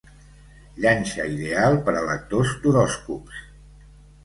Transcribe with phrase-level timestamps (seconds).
[0.85, 3.47] Llanxa ideal per a lectors d'horòscops.